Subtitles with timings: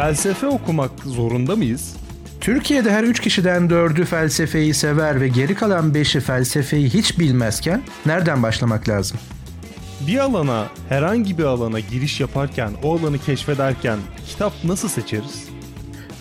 [0.00, 1.96] felsefe okumak zorunda mıyız?
[2.40, 8.42] Türkiye'de her üç kişiden dördü felsefeyi sever ve geri kalan beşi felsefeyi hiç bilmezken nereden
[8.42, 9.18] başlamak lazım?
[10.06, 15.44] Bir alana, herhangi bir alana giriş yaparken, o alanı keşfederken kitap nasıl seçeriz?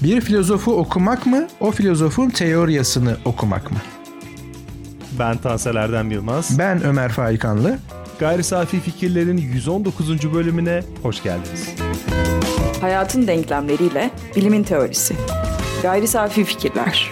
[0.04, 3.77] Bir filozofu okumak mı, o filozofun teoryasını okumak mı?
[5.20, 6.59] Ben Tansel Erdem Yılmaz.
[6.59, 7.80] Ben Ömer Faikanlı.
[8.20, 10.34] Gayri Safi Fikirlerin 119.
[10.34, 11.70] bölümüne hoş geldiniz.
[12.81, 15.15] Hayatın denklemleriyle bilimin teorisi.
[15.81, 17.09] Gayri Safi Fikirler.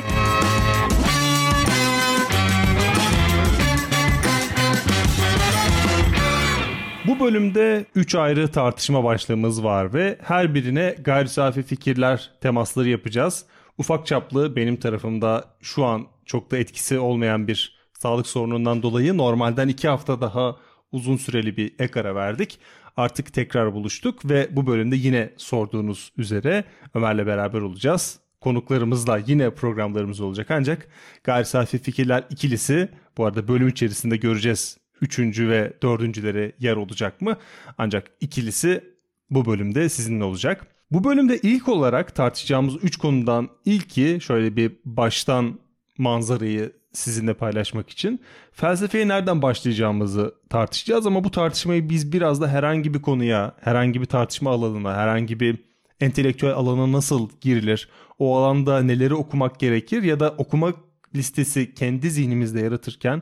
[7.07, 13.45] Bu bölümde 3 ayrı tartışma başlığımız var ve her birine gayri safi fikirler temasları yapacağız.
[13.77, 19.67] Ufak çaplı benim tarafımda şu an çok da etkisi olmayan bir sağlık sorunundan dolayı normalden
[19.67, 20.55] 2 hafta daha
[20.91, 22.59] uzun süreli bir ek verdik.
[22.97, 26.63] Artık tekrar buluştuk ve bu bölümde yine sorduğunuz üzere
[26.93, 28.19] Ömer'le beraber olacağız.
[28.41, 30.87] Konuklarımızla yine programlarımız olacak ancak
[31.23, 37.37] gayri safi fikirler ikilisi bu arada bölüm içerisinde göreceğiz üçüncü ve dördüncülere yer olacak mı?
[37.77, 38.83] Ancak ikilisi
[39.29, 40.67] bu bölümde sizinle olacak.
[40.91, 45.59] Bu bölümde ilk olarak tartışacağımız üç konudan ilki şöyle bir baştan
[45.97, 48.21] manzarayı sizinle paylaşmak için
[48.51, 54.05] felsefeye nereden başlayacağımızı tartışacağız ama bu tartışmayı biz biraz da herhangi bir konuya, herhangi bir
[54.05, 55.57] tartışma alanına, herhangi bir
[55.99, 60.75] entelektüel alana nasıl girilir, o alanda neleri okumak gerekir ya da okumak
[61.15, 63.21] listesi kendi zihnimizde yaratırken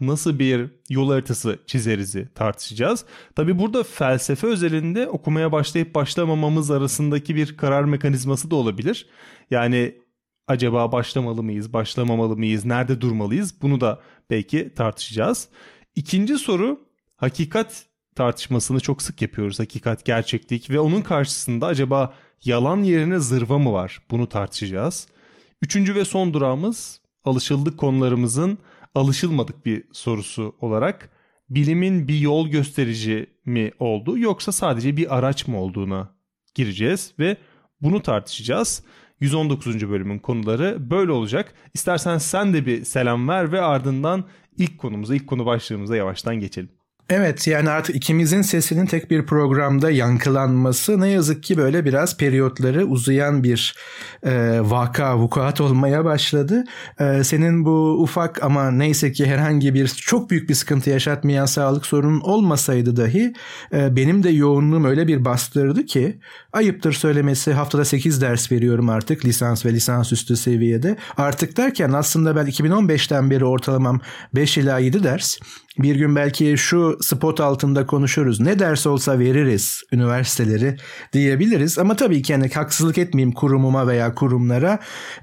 [0.00, 3.04] nasıl bir yol haritası çizerizi tartışacağız.
[3.36, 9.06] Tabi burada felsefe özelinde okumaya başlayıp başlamamamız arasındaki bir karar mekanizması da olabilir.
[9.50, 9.94] Yani
[10.48, 14.00] acaba başlamalı mıyız, başlamamalı mıyız, nerede durmalıyız bunu da
[14.30, 15.48] belki tartışacağız.
[15.94, 16.80] İkinci soru
[17.16, 19.60] hakikat tartışmasını çok sık yapıyoruz.
[19.60, 22.14] Hakikat, gerçeklik ve onun karşısında acaba
[22.44, 24.02] yalan yerine zırva mı var?
[24.10, 25.08] Bunu tartışacağız.
[25.62, 28.58] Üçüncü ve son durağımız alışıldık konularımızın
[28.94, 31.10] alışılmadık bir sorusu olarak
[31.50, 36.14] bilimin bir yol gösterici mi oldu yoksa sadece bir araç mı olduğuna
[36.54, 37.36] gireceğiz ve
[37.80, 38.84] bunu tartışacağız.
[39.24, 39.90] 119.
[39.90, 41.54] bölümün konuları böyle olacak.
[41.74, 44.24] İstersen sen de bir selam ver ve ardından
[44.58, 46.70] ilk konumuza, ilk konu başlığımıza yavaştan geçelim.
[47.10, 52.86] Evet yani artık ikimizin sesinin tek bir programda yankılanması ne yazık ki böyle biraz periyotları
[52.86, 53.74] uzayan bir
[54.22, 56.64] e, vaka, vukuat olmaya başladı.
[57.00, 61.86] E, senin bu ufak ama neyse ki herhangi bir çok büyük bir sıkıntı yaşatmayan sağlık
[61.86, 63.32] sorunun olmasaydı dahi
[63.72, 66.18] e, benim de yoğunluğum öyle bir bastırdı ki
[66.52, 70.96] ayıptır söylemesi haftada 8 ders veriyorum artık lisans ve lisansüstü seviyede.
[71.16, 74.00] Artık derken aslında ben 2015'ten beri ortalamam
[74.34, 75.38] 5 ila 7 ders.
[75.78, 78.40] Bir gün belki şu spot altında konuşuruz.
[78.40, 80.76] Ne ders olsa veririz üniversiteleri
[81.12, 81.78] diyebiliriz.
[81.78, 84.78] Ama tabii ki yani haksızlık etmeyeyim kurumuma veya kurumlara.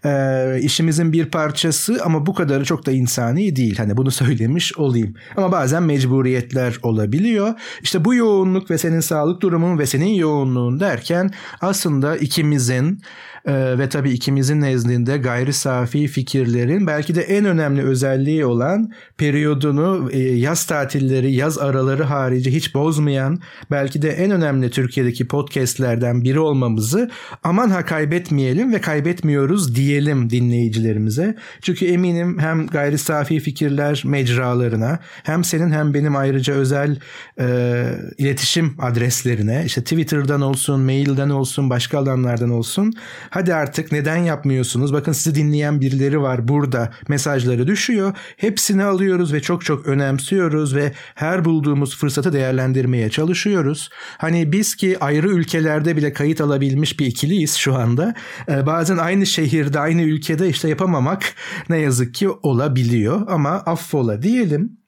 [0.05, 3.77] Ee, işimizin bir parçası ama bu kadarı çok da insani değil.
[3.77, 5.13] Hani bunu söylemiş olayım.
[5.37, 7.53] Ama bazen mecburiyetler olabiliyor.
[7.81, 13.01] İşte bu yoğunluk ve senin sağlık durumun ve senin yoğunluğun derken aslında ikimizin
[13.45, 20.09] ee, ve tabii ikimizin nezdinde gayri safi fikirlerin belki de en önemli özelliği olan periyodunu
[20.11, 23.39] e, yaz tatilleri, yaz araları harici hiç bozmayan
[23.71, 27.11] belki de en önemli Türkiye'deki podcastlerden biri olmamızı
[27.43, 31.35] aman ha kaybetmeyelim ve kaybetmiyoruz diyelim dinleyicilerimize.
[31.61, 36.99] Çünkü eminim hem gayri safi fikirler mecralarına hem senin hem benim ayrıca özel
[37.39, 37.85] e,
[38.17, 42.93] iletişim adreslerine işte Twitter'dan olsun, mailden olsun, başka alanlardan olsun
[43.31, 44.93] Hadi artık neden yapmıyorsunuz?
[44.93, 46.91] Bakın sizi dinleyen birileri var burada.
[47.07, 48.13] Mesajları düşüyor.
[48.37, 53.89] Hepsini alıyoruz ve çok çok önemsiyoruz ve her bulduğumuz fırsatı değerlendirmeye çalışıyoruz.
[54.17, 58.13] Hani biz ki ayrı ülkelerde bile kayıt alabilmiş bir ikiliyiz şu anda.
[58.49, 61.33] Ee, bazen aynı şehirde, aynı ülkede işte yapamamak
[61.69, 64.80] ne yazık ki olabiliyor ama affola diyelim.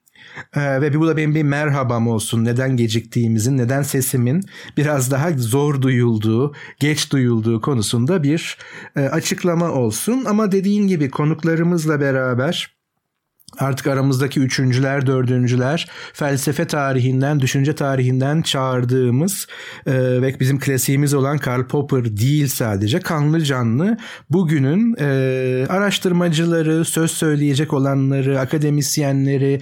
[0.56, 2.44] Ee, ve bu da benim bir merhabam olsun.
[2.44, 4.42] Neden geciktiğimizin, neden sesimin
[4.76, 8.58] biraz daha zor duyulduğu, geç duyulduğu konusunda bir
[8.96, 10.24] e, açıklama olsun.
[10.24, 12.74] Ama dediğin gibi konuklarımızla beraber
[13.58, 19.46] artık aramızdaki üçüncüler, dördüncüler felsefe tarihinden, düşünce tarihinden çağırdığımız
[19.86, 19.92] e,
[20.22, 23.96] ve bizim klasiğimiz olan Karl Popper değil sadece kanlı canlı
[24.30, 29.60] bugünün e, araştırmacıları, söz söyleyecek olanları, akademisyenleri,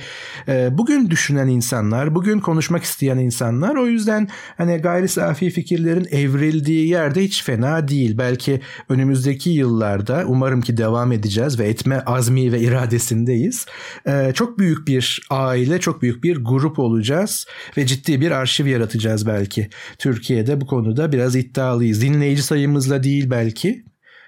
[0.49, 3.75] e, bugün düşünen insanlar, bugün konuşmak isteyen insanlar.
[3.75, 8.19] O yüzden hani gayri safi fikirlerin evrildiği yerde hiç fena değil.
[8.19, 13.67] Belki önümüzdeki yıllarda umarım ki devam edeceğiz ve etme azmi ve iradesindeyiz
[14.07, 17.47] Ee, çok büyük bir aile, çok büyük bir grup olacağız
[17.77, 19.71] ve ciddi bir arşiv yaratacağız belki.
[19.99, 22.03] Türkiye'de bu konuda biraz iddialıyız.
[22.03, 23.85] Dinleyici sayımızla değil belki.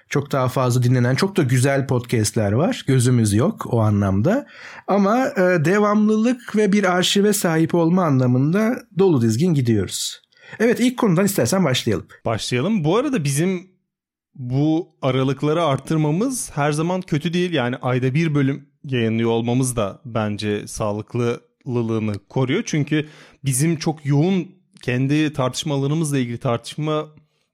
[0.09, 2.83] Çok daha fazla dinlenen çok da güzel podcastler var.
[2.87, 4.47] Gözümüz yok o anlamda.
[4.87, 10.21] Ama e, devamlılık ve bir arşive sahip olma anlamında dolu dizgin gidiyoruz.
[10.59, 12.07] Evet ilk konudan istersen başlayalım.
[12.25, 12.83] Başlayalım.
[12.83, 13.75] Bu arada bizim
[14.35, 17.53] bu aralıkları arttırmamız her zaman kötü değil.
[17.53, 22.63] Yani ayda bir bölüm yayınlıyor olmamız da bence sağlıklılığını koruyor.
[22.65, 23.07] Çünkü
[23.45, 24.47] bizim çok yoğun
[24.81, 27.05] kendi tartışma alanımızla ilgili tartışma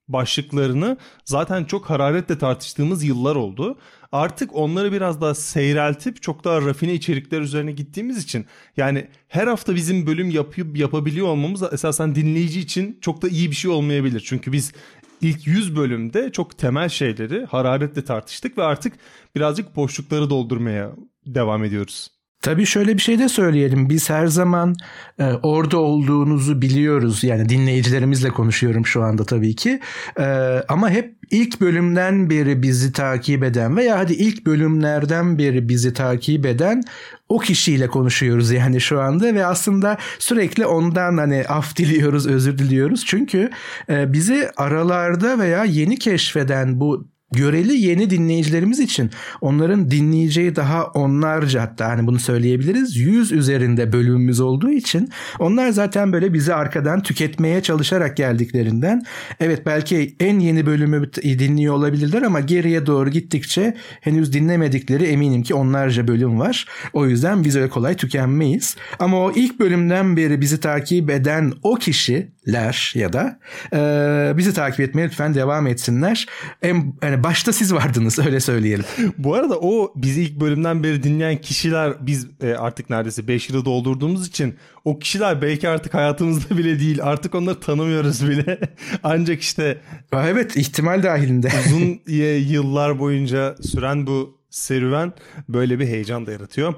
[0.07, 3.78] başlıklarını zaten çok hararetle tartıştığımız yıllar oldu.
[4.12, 8.45] Artık onları biraz daha seyreltip çok daha rafine içerikler üzerine gittiğimiz için
[8.77, 13.56] yani her hafta bizim bölüm yapıp yapabiliyor olmamız esasen dinleyici için çok da iyi bir
[13.56, 14.24] şey olmayabilir.
[14.25, 14.74] Çünkü biz
[15.22, 18.94] ilk 100 bölümde çok temel şeyleri hararetle tartıştık ve artık
[19.36, 20.92] birazcık boşlukları doldurmaya
[21.26, 22.08] devam ediyoruz.
[22.42, 23.90] Tabii şöyle bir şey de söyleyelim.
[23.90, 24.76] Biz her zaman
[25.20, 27.24] e, orada olduğunuzu biliyoruz.
[27.24, 29.80] Yani dinleyicilerimizle konuşuyorum şu anda tabii ki.
[30.20, 30.24] E,
[30.68, 36.46] ama hep ilk bölümden beri bizi takip eden veya hadi ilk bölümlerden beri bizi takip
[36.46, 36.84] eden
[37.30, 43.06] o kişiyle konuşuyoruz yani şu anda ve aslında sürekli ondan hani af diliyoruz, özür diliyoruz.
[43.06, 43.50] Çünkü
[43.90, 49.12] e, bizi aralarda veya yeni keşfeden bu göreli yeni dinleyicilerimiz için
[49.42, 56.13] onların dinleyeceği daha onlarca hatta hani bunu söyleyebiliriz yüz üzerinde bölümümüz olduğu için onlar zaten
[56.13, 59.04] böyle bizi arkadan tüketmeye çalışarak geldiklerinden
[59.39, 65.54] evet belki en yeni bölümü dinliyor olabilirler ama geriye doğru gittikçe henüz dinlemedikleri eminim ki
[65.54, 66.66] onlarca bölüm var.
[66.94, 68.75] O yüzden biz öyle kolay tükenmeyiz.
[69.00, 73.39] Ama o ilk bölümden beri bizi takip eden o kişiler ya da
[73.74, 76.25] e, bizi takip etmeye lütfen devam etsinler.
[76.62, 78.86] En, yani başta siz vardınız öyle söyleyelim.
[79.18, 83.66] Bu arada o bizi ilk bölümden beri dinleyen kişiler biz e, artık neredeyse 5 yılı
[83.66, 87.00] doldurduğumuz için o kişiler belki artık hayatımızda bile değil.
[87.04, 88.60] Artık onları tanımıyoruz bile.
[89.04, 89.82] Ancak işte
[90.14, 91.50] evet ihtimal dahilinde.
[91.68, 92.00] uzun
[92.52, 95.14] yıllar boyunca süren bu serüven
[95.50, 96.74] böyle bir heyecan da yaratıyor.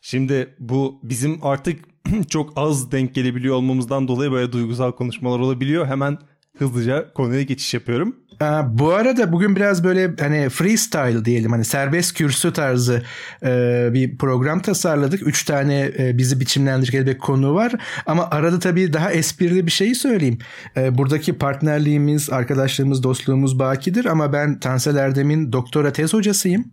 [0.00, 1.84] Şimdi bu bizim artık
[2.28, 5.86] çok az denk gelebiliyor olmamızdan dolayı böyle duygusal konuşmalar olabiliyor.
[5.86, 6.18] Hemen
[6.58, 8.16] hızlıca konuya geçiş yapıyorum.
[8.64, 13.02] Bu arada bugün biraz böyle hani freestyle diyelim hani serbest kürsü tarzı
[13.42, 15.26] e, bir program tasarladık.
[15.26, 17.72] Üç tane e, bizi biçimlendirecek bir konu var
[18.06, 20.38] ama arada tabii daha esprili bir şeyi söyleyeyim.
[20.76, 26.64] E, buradaki partnerliğimiz, arkadaşlığımız, dostluğumuz bakidir ama ben Tansel Erdem'in doktora tez hocasıyım.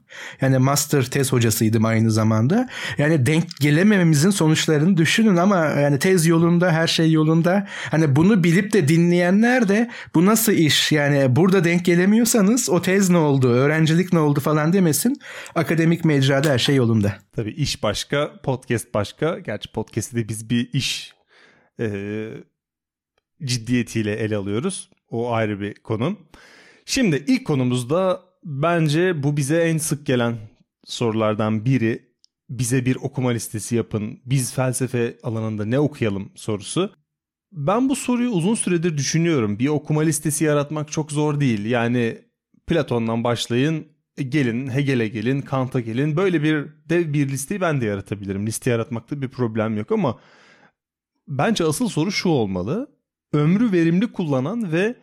[0.41, 2.69] Yani master tez hocasıydım aynı zamanda.
[2.97, 7.67] Yani denk gelemememizin sonuçlarını düşünün ama yani tez yolunda, her şey yolunda.
[7.91, 12.81] Hani bunu bilip de dinleyenler de bu nasıl iş yani burada burada denk gelemiyorsanız o
[12.81, 15.21] tez ne oldu, öğrencilik ne oldu falan demesin.
[15.55, 17.17] Akademik mecrada her şey yolunda.
[17.31, 19.39] Tabii iş başka, podcast başka.
[19.39, 21.13] Gerçi podcast'i de biz bir iş
[21.79, 22.29] e,
[23.43, 24.89] ciddiyetiyle ele alıyoruz.
[25.09, 26.17] O ayrı bir konu.
[26.85, 30.35] Şimdi ilk konumuzda bence bu bize en sık gelen
[30.85, 32.13] sorulardan biri.
[32.49, 34.19] Bize bir okuma listesi yapın.
[34.25, 36.95] Biz felsefe alanında ne okuyalım sorusu.
[37.53, 39.59] Ben bu soruyu uzun süredir düşünüyorum.
[39.59, 41.65] Bir okuma listesi yaratmak çok zor değil.
[41.65, 42.21] Yani
[42.67, 43.87] Platon'dan başlayın,
[44.29, 46.17] gelin, Hegel'e gelin, Kant'a gelin.
[46.17, 48.47] Böyle bir dev bir listeyi ben de yaratabilirim.
[48.47, 50.19] Liste yaratmakta bir problem yok ama
[51.27, 52.91] bence asıl soru şu olmalı.
[53.33, 54.95] Ömrü verimli kullanan ve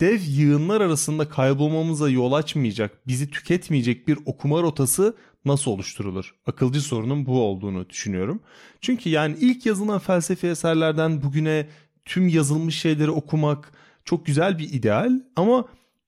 [0.00, 6.34] dev yığınlar arasında kaybolmamıza yol açmayacak, bizi tüketmeyecek bir okuma rotası nasıl oluşturulur?
[6.46, 8.40] Akılcı sorunun bu olduğunu düşünüyorum.
[8.80, 11.66] Çünkü yani ilk yazılan felsefi eserlerden bugüne
[12.08, 13.72] tüm yazılmış şeyleri okumak
[14.04, 15.64] çok güzel bir ideal ama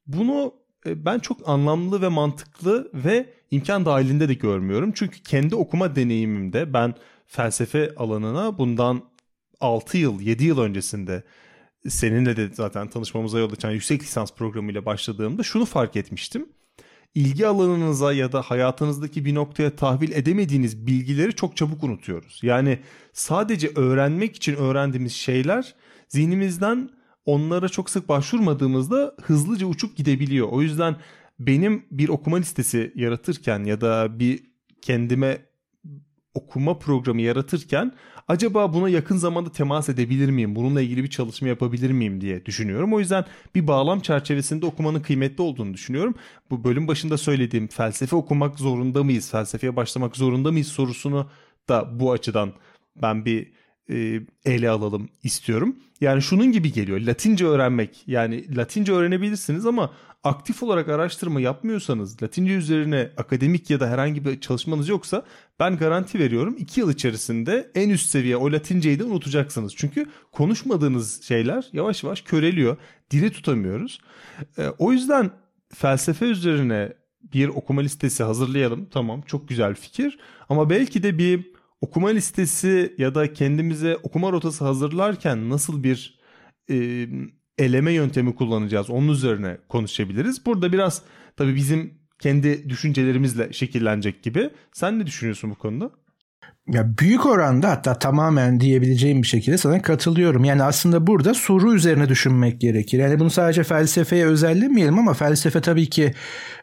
[0.07, 0.55] bunu
[0.87, 4.93] e, ben çok anlamlı ve mantıklı ve imkan dahilinde de görmüyorum.
[4.95, 6.95] Çünkü kendi okuma deneyimimde ben
[7.27, 9.03] felsefe alanına bundan
[9.61, 11.23] 6 yıl 7 yıl öncesinde
[11.89, 16.49] seninle de zaten tanışmamıza yol açan yüksek lisans programıyla başladığımda şunu fark etmiştim.
[17.15, 22.41] İlgi alanınıza ya da hayatınızdaki bir noktaya tahvil edemediğiniz bilgileri çok çabuk unutuyoruz.
[22.43, 22.79] Yani
[23.13, 25.75] sadece öğrenmek için öğrendiğimiz şeyler
[26.11, 26.91] zihnimizden
[27.27, 30.49] onlara çok sık başvurmadığımızda hızlıca uçup gidebiliyor.
[30.51, 30.97] O yüzden
[31.39, 34.41] benim bir okuma listesi yaratırken ya da bir
[34.83, 35.39] kendime
[36.35, 37.93] okuma programı yaratırken
[38.29, 40.57] acaba buna yakın zamanda temas edebilir miyim?
[40.57, 42.95] Bununla ilgili bir çalışma yapabilir miyim diye düşünüyorum.
[42.95, 43.25] O yüzden
[43.55, 46.15] bir bağlam çerçevesinde okumanın kıymetli olduğunu düşünüyorum.
[46.51, 49.31] Bu bölüm başında söylediğim felsefe okumak zorunda mıyız?
[49.31, 51.31] Felsefeye başlamak zorunda mıyız sorusunu
[51.69, 52.53] da bu açıdan
[53.03, 53.53] ben bir
[54.45, 55.77] ele alalım istiyorum.
[56.01, 57.01] Yani şunun gibi geliyor.
[57.01, 58.03] Latince öğrenmek.
[58.07, 59.91] Yani Latince öğrenebilirsiniz ama
[60.25, 65.25] aktif olarak araştırma yapmıyorsanız, Latince üzerine akademik ya da herhangi bir çalışmanız yoksa
[65.61, 69.77] ben garanti veriyorum 2 yıl içerisinde en üst seviye o Latinceyi de unutacaksınız.
[69.77, 72.77] Çünkü konuşmadığınız şeyler yavaş yavaş köreliyor.
[73.11, 74.01] Dili tutamıyoruz.
[74.59, 75.31] E, o yüzden
[75.75, 78.89] felsefe üzerine bir okuma listesi hazırlayalım.
[78.91, 80.19] Tamam çok güzel fikir.
[80.49, 86.21] Ama belki de bir okuma listesi ya da kendimize okuma rotası hazırlarken nasıl bir
[86.71, 87.07] e,
[87.59, 90.47] eleme yöntemi kullanacağız onun üzerine konuşabiliriz.
[90.47, 91.03] Burada biraz
[91.37, 94.51] tabii bizim kendi düşüncelerimizle şekillenecek gibi.
[94.73, 95.91] Sen ne düşünüyorsun bu konuda?
[96.73, 100.45] Ya büyük oranda hatta tamamen diyebileceğim bir şekilde sana katılıyorum.
[100.45, 102.99] Yani aslında burada soru üzerine düşünmek gerekir.
[102.99, 106.15] Yani bunu sadece felsefeye özellemeyelim ama felsefe tabii ki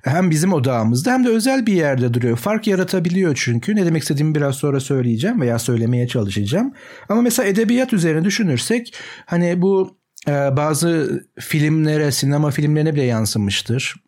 [0.04, 2.38] hem bizim odağımızda hem de özel bir yerde duruyor.
[2.38, 3.76] Fark yaratabiliyor çünkü.
[3.76, 6.74] Ne demek istediğimi biraz sonra söyleyeceğim veya söylemeye çalışacağım.
[7.10, 8.94] Ama mesela edebiyat üzerine düşünürsek
[9.26, 14.07] hani bu e, bazı filmlere, sinema filmlerine bile yansımıştır.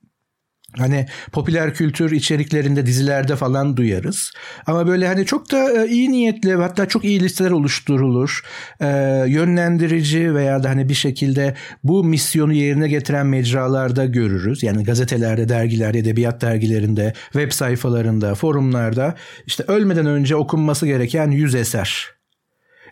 [0.78, 4.32] Hani popüler kültür içeriklerinde dizilerde falan duyarız.
[4.66, 8.42] Ama böyle hani çok da e, iyi niyetli hatta çok iyi listeler oluşturulur.
[8.82, 8.88] Ee,
[9.28, 14.64] yönlendirici veya da hani bir şekilde bu misyonu yerine getiren mecralarda görürüz.
[14.64, 22.19] Yani gazetelerde, dergiler, edebiyat dergilerinde, web sayfalarında, forumlarda işte ölmeden önce okunması gereken yüz eser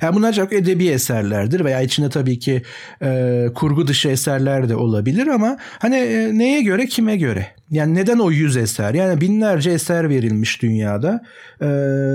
[0.01, 2.61] yani bunlar çok edebi eserlerdir veya içinde tabii ki
[3.01, 7.47] e, kurgu dışı eserler de olabilir ama hani e, neye göre kime göre?
[7.71, 8.93] Yani neden o yüz eser?
[8.93, 11.23] Yani binlerce eser verilmiş dünyada
[11.61, 11.67] e,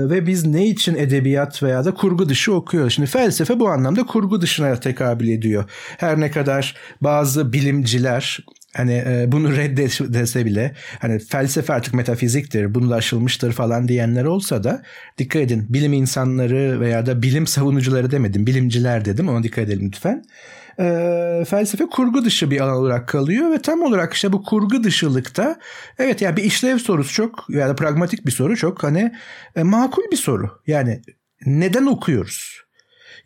[0.09, 2.93] ve biz ne için edebiyat veya da kurgu dışı okuyoruz?
[2.93, 5.63] Şimdi felsefe bu anlamda kurgu dışına tekabül ediyor.
[5.97, 8.39] Her ne kadar bazı bilimciler
[8.73, 14.63] hani e, bunu reddese bile hani felsefe artık metafiziktir, bunu da aşılmıştır falan diyenler olsa
[14.63, 14.83] da
[15.17, 20.23] dikkat edin bilim insanları veya da bilim savunucuları demedim bilimciler dedim ona dikkat edelim lütfen.
[20.79, 25.59] E, felsefe kurgu dışı bir alan olarak kalıyor ve tam olarak işte bu kurgu dışılıkta
[25.99, 29.11] evet ya yani bir işlev sorusu çok ya da pragmatik bir soru çok hani
[29.55, 30.61] e, makul bir soru.
[30.67, 31.01] Yani
[31.45, 32.62] neden okuyoruz?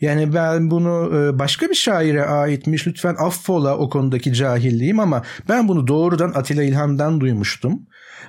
[0.01, 5.67] Yani ben bunu e, başka bir şaire aitmiş lütfen affola o konudaki cahilliğim ama ben
[5.67, 7.81] bunu doğrudan Atilla İlhan'dan duymuştum.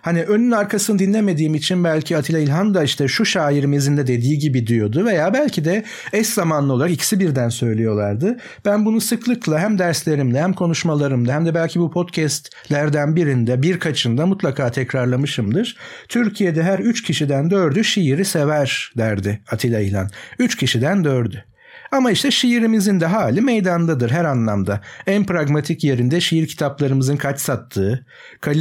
[0.02, 4.66] Hani önün arkasını dinlemediğim için belki Atilla İlhan da işte şu şairimizin de dediği gibi
[4.66, 8.36] diyordu veya belki de eş zamanlı olarak ikisi birden söylüyorlardı.
[8.64, 14.70] Ben bunu sıklıkla hem derslerimde hem konuşmalarımda hem de belki bu podcastlerden birinde birkaçında mutlaka
[14.70, 15.76] tekrarlamışımdır.
[16.08, 20.10] Türkiye'de her üç kişiden dördü şiiri sever derdi Atilla İlhan.
[20.38, 21.44] Üç kişiden dördü.
[21.92, 24.80] Ama işte şiirimizin de hali meydandadır her anlamda.
[25.06, 28.06] En pragmatik yerinde şiir kitaplarımızın kaç sattığı,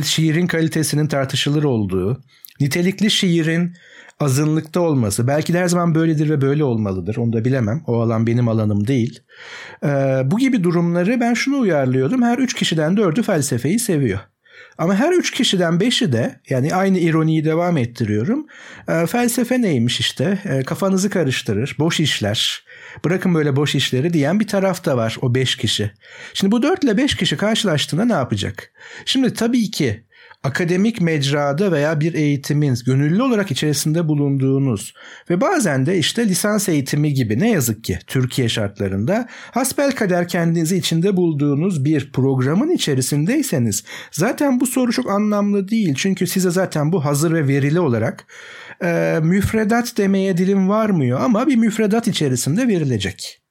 [0.04, 2.22] şiirin kalitesinin tartışılır olduğu,
[2.60, 3.74] nitelikli şiirin
[4.20, 5.28] azınlıkta olması.
[5.28, 7.18] Belki de her zaman böyledir ve böyle olmalıdır.
[7.18, 7.84] Onu da bilemem.
[7.88, 9.20] O alan benim alanım değil.
[9.84, 12.22] Ee, bu gibi durumları ben şunu uyarlıyordum.
[12.22, 14.20] Her üç kişiden dördü felsefeyi seviyor.
[14.78, 18.48] Ama her üç kişiden beşi de yani aynı ironiyi devam ettiriyorum.
[18.88, 22.64] E, felsefe neymiş işte e, kafanızı karıştırır, boş işler,
[23.06, 25.92] bırakın böyle boş işleri diyen bir taraf da var o beş kişi.
[26.34, 28.72] Şimdi bu dört ile beş kişi karşılaştığında ne yapacak?
[29.06, 30.04] Şimdi tabii ki
[30.44, 34.94] akademik mecrada veya bir eğitimin gönüllü olarak içerisinde bulunduğunuz
[35.30, 40.78] ve bazen de işte lisans eğitimi gibi ne yazık ki Türkiye şartlarında hasbel kader kendinizi
[40.78, 45.94] içinde bulduğunuz bir programın içerisindeyseniz zaten bu soru çok anlamlı değil.
[45.98, 48.26] Çünkü size zaten bu hazır ve verili olarak
[48.84, 53.42] e, müfredat demeye dilim varmıyor ama bir müfredat içerisinde verilecek.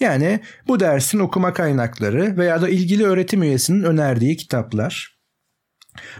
[0.00, 5.13] Yani bu dersin okuma kaynakları veya da ilgili öğretim üyesinin önerdiği kitaplar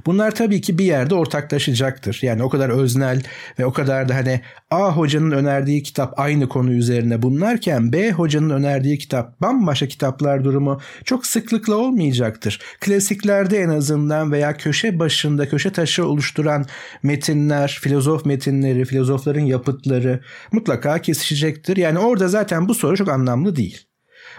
[0.06, 2.18] Bunlar tabii ki bir yerde ortaklaşacaktır.
[2.22, 3.22] Yani o kadar öznel
[3.58, 4.40] ve o kadar da hani
[4.70, 10.80] A hocanın önerdiği kitap aynı konu üzerine bunlarken B hocanın önerdiği kitap bambaşka kitaplar durumu
[11.04, 12.60] çok sıklıkla olmayacaktır.
[12.80, 16.66] Klasiklerde en azından veya köşe başında köşe taşı oluşturan
[17.02, 20.20] metinler, filozof metinleri, filozofların yapıtları
[20.52, 21.76] mutlaka kesişecektir.
[21.76, 23.93] Yani orada zaten bu soru çok anlamlı değil.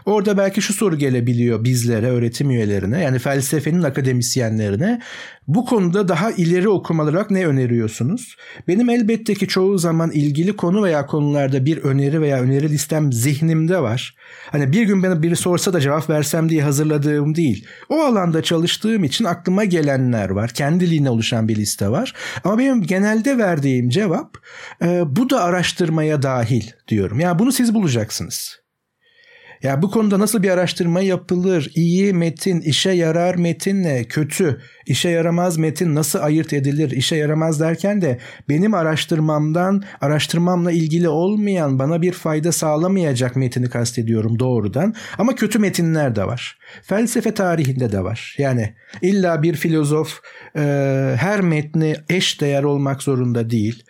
[0.05, 5.01] Orada belki şu soru gelebiliyor bizlere, öğretim üyelerine yani felsefenin akademisyenlerine.
[5.47, 8.35] Bu konuda daha ileri okumalar olarak ne öneriyorsunuz?
[8.67, 13.81] Benim elbette ki çoğu zaman ilgili konu veya konularda bir öneri veya öneri listem zihnimde
[13.81, 14.15] var.
[14.51, 17.65] Hani bir gün bana biri sorsa da cevap versem diye hazırladığım değil.
[17.89, 20.49] O alanda çalıştığım için aklıma gelenler var.
[20.49, 22.13] Kendiliğine oluşan bir liste var.
[22.43, 24.37] Ama benim genelde verdiğim cevap
[24.81, 27.19] e, bu da araştırmaya dahil diyorum.
[27.19, 28.64] Yani bunu siz bulacaksınız.
[29.63, 31.71] Ya bu konuda nasıl bir araştırma yapılır?
[31.75, 36.91] İyi metin, işe yarar metinle kötü, işe yaramaz metin nasıl ayırt edilir?
[36.91, 38.19] İşe yaramaz derken de
[38.49, 44.93] benim araştırmamdan, araştırmamla ilgili olmayan, bana bir fayda sağlamayacak metini kastediyorum doğrudan.
[45.17, 46.57] Ama kötü metinler de var.
[46.83, 48.35] Felsefe tarihinde de var.
[48.37, 50.19] Yani illa bir filozof
[50.55, 50.61] e,
[51.19, 53.83] her metni eş değer olmak zorunda değil.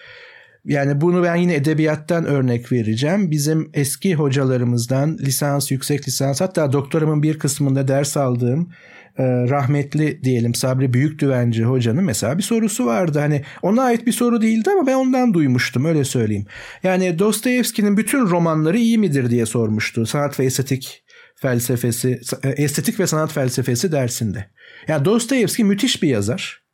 [0.65, 3.31] Yani bunu ben yine edebiyattan örnek vereceğim.
[3.31, 8.69] Bizim eski hocalarımızdan lisans, yüksek lisans hatta doktoramın bir kısmında ders aldığım
[9.17, 13.19] e, rahmetli diyelim Sabri Büyükdüvenci hocanın mesela bir sorusu vardı.
[13.19, 16.45] Hani ona ait bir soru değildi ama ben ondan duymuştum öyle söyleyeyim.
[16.83, 20.05] Yani Dostoyevski'nin bütün romanları iyi midir diye sormuştu.
[20.05, 21.03] Sanat ve estetik
[21.35, 24.49] felsefesi, e, estetik ve sanat felsefesi dersinde.
[24.87, 26.64] Yani Dostoyevski müthiş bir yazar.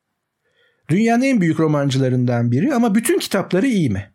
[0.89, 4.11] Dünyanın en büyük romancılarından biri ama bütün kitapları iyi mi?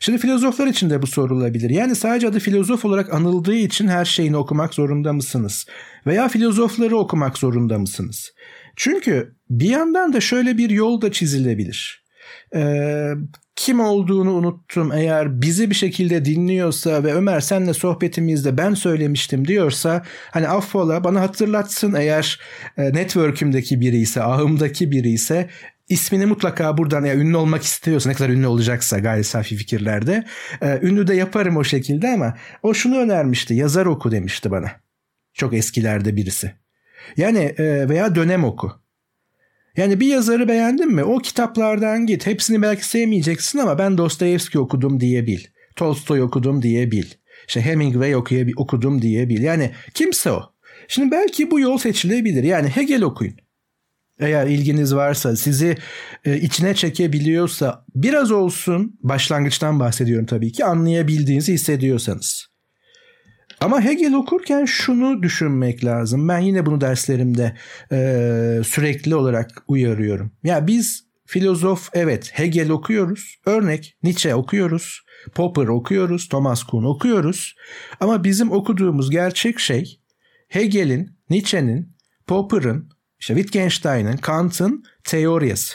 [0.00, 1.70] Şimdi filozoflar için de bu sorulabilir.
[1.70, 5.66] Yani sadece adı filozof olarak anıldığı için her şeyini okumak zorunda mısınız?
[6.06, 8.32] Veya filozofları okumak zorunda mısınız?
[8.76, 12.04] Çünkü bir yandan da şöyle bir yol da çizilebilir.
[12.54, 13.12] Ee,
[13.56, 14.92] kim olduğunu unuttum.
[14.92, 21.20] Eğer bizi bir şekilde dinliyorsa ve Ömer senle sohbetimizde ben söylemiştim diyorsa hani affola bana
[21.20, 21.94] hatırlatsın.
[21.94, 22.40] Eğer
[22.76, 25.50] e, network'ümdeki biri ise ahımdaki biri ise
[25.88, 30.24] ismini mutlaka buradan ya ünlü olmak istiyorsa ne kadar ünlü olacaksa gayri safi fikirlerde
[30.62, 34.70] e, ünlü de yaparım o şekilde ama o şunu önermişti yazar oku demişti bana.
[35.34, 36.52] Çok eskilerde birisi.
[37.16, 38.85] Yani e, veya dönem oku
[39.76, 41.04] yani bir yazarı beğendin mi?
[41.04, 42.26] O kitaplardan git.
[42.26, 45.40] Hepsini belki sevmeyeceksin ama ben Dostoyevski okudum diyebil.
[45.76, 47.06] Tolstoy okudum diyebil.
[47.48, 49.42] İşte Hemingway okuyabil, okudum diyebil.
[49.42, 50.42] Yani kimse o.
[50.88, 52.44] Şimdi belki bu yol seçilebilir.
[52.44, 53.34] Yani Hegel okuyun.
[54.20, 55.76] Eğer ilginiz varsa, sizi
[56.24, 62.46] e, içine çekebiliyorsa, biraz olsun başlangıçtan bahsediyorum tabii ki anlayabildiğinizi hissediyorsanız.
[63.60, 66.28] Ama Hegel okurken şunu düşünmek lazım.
[66.28, 67.56] Ben yine bunu derslerimde
[67.92, 67.98] e,
[68.64, 70.32] sürekli olarak uyarıyorum.
[70.44, 73.40] Ya biz filozof evet Hegel okuyoruz.
[73.46, 75.00] Örnek Nietzsche okuyoruz.
[75.34, 76.28] Popper okuyoruz.
[76.28, 77.54] Thomas Kuhn okuyoruz.
[78.00, 80.00] Ama bizim okuduğumuz gerçek şey
[80.48, 81.96] Hegel'in, Nietzsche'nin,
[82.26, 85.74] Popper'ın, işte Wittgenstein'in, Kant'ın teorisi.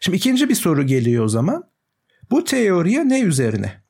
[0.00, 1.62] Şimdi ikinci bir soru geliyor o zaman.
[2.30, 3.83] Bu teoriye ne üzerine?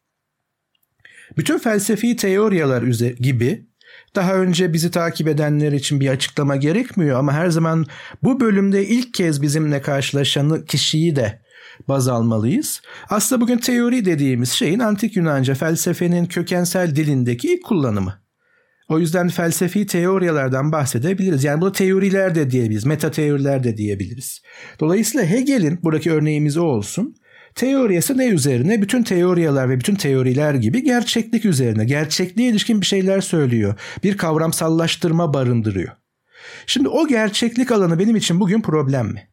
[1.37, 2.83] Bütün felsefi teoriyalar
[3.21, 3.67] gibi
[4.15, 7.87] daha önce bizi takip edenler için bir açıklama gerekmiyor ama her zaman
[8.23, 11.43] bu bölümde ilk kez bizimle karşılaşan kişiyi de
[11.89, 12.83] baz almalıyız.
[13.11, 18.25] Aslında bugün teori dediğimiz şeyin antik Yunanca felsefenin kökensel dilindeki ilk kullanımı.
[18.89, 21.45] O yüzden felsefi teoriyalardan bahsedebiliriz.
[21.45, 24.43] Yani bu teoriler de diyebiliriz, meta teoriler de diyebiliriz.
[24.81, 27.17] Dolayısıyla Hegel'in buradaki örneğimiz o olsun.
[27.55, 28.83] Teoriyası ne üzerine?
[28.83, 33.75] Bütün teoriyalar ve bütün teoriler gibi gerçeklik üzerine, gerçekliğe ilişkin bir şeyler söylüyor.
[34.03, 35.93] Bir kavramsallaştırma barındırıyor.
[36.67, 39.29] Şimdi o gerçeklik alanı benim için bugün problem mi?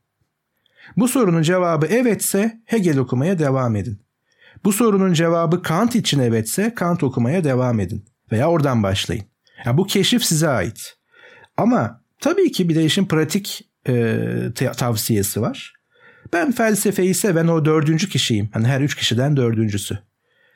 [0.97, 4.01] Bu sorunun cevabı evetse Hegel okumaya devam edin.
[4.63, 8.05] Bu sorunun cevabı Kant için evetse Kant okumaya devam edin.
[8.31, 9.23] Veya oradan başlayın.
[9.65, 10.95] Yani bu keşif size ait.
[11.57, 14.15] Ama tabii ki bir de işin pratik e,
[14.77, 15.73] tavsiyesi var.
[16.33, 18.49] Ben felsefeyi seven o dördüncü kişiyim.
[18.53, 19.99] Hani her üç kişiden dördüncüsü.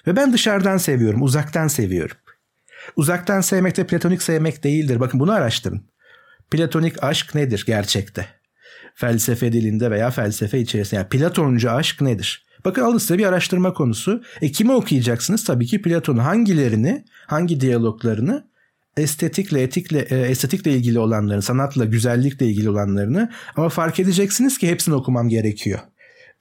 [0.08, 2.18] Ve ben dışarıdan seviyorum, uzaktan seviyorum.
[2.96, 5.00] Uzaktan sevmek de platonik sevmek değildir.
[5.00, 5.82] Bakın bunu araştırın.
[6.52, 8.26] Platonik aşk nedir gerçekte?
[8.96, 10.96] Felsefe dilinde veya felsefe içerisinde.
[10.96, 12.46] Yani Platoncu aşk nedir?
[12.66, 14.24] Bakın alın size bir araştırma konusu.
[14.42, 15.44] E kimi okuyacaksınız?
[15.44, 16.24] Tabii ki Platon'u.
[16.24, 18.48] Hangilerini, hangi diyaloglarını
[18.98, 24.96] estetikle, etikle, e, estetikle ilgili olanlarını, sanatla, güzellikle ilgili olanlarını ama fark edeceksiniz ki hepsini
[24.96, 25.80] okumam gerekiyor.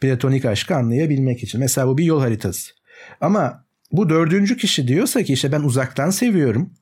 [0.01, 1.61] Platonik aşkı anlayabilmek için.
[1.61, 2.73] Mesela bu bir yol haritası.
[3.21, 6.75] Ama bu dördüncü kişi diyorsa ki işte ben uzaktan seviyorum.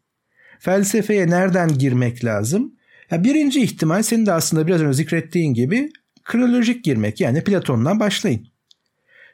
[0.59, 2.75] Felsefeye nereden girmek lazım?
[3.11, 5.91] Ya birinci ihtimal senin de aslında biraz önce zikrettiğin gibi
[6.25, 8.52] kronolojik girmek yani Platon'dan başlayın.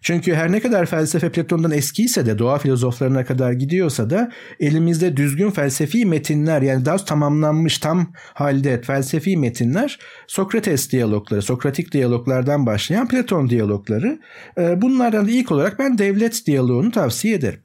[0.02, 4.30] Çünkü her ne kadar felsefe Platon'dan eskiyse de doğa filozoflarına kadar gidiyorsa da
[4.60, 12.66] elimizde düzgün felsefi metinler yani daha tamamlanmış tam halde felsefi metinler Sokrates diyalogları, Sokratik diyaloglardan
[12.66, 14.18] başlayan Platon diyalogları.
[14.58, 17.60] Ee, bunlardan da ilk olarak ben devlet diyaloğunu tavsiye ederim.